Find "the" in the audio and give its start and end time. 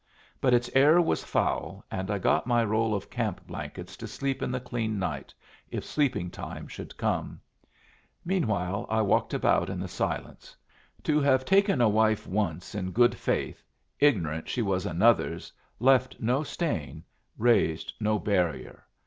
4.51-4.59, 9.79-9.87